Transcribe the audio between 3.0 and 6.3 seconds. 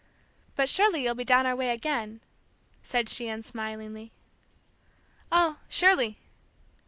she, unsmilingly. "Oh, surely."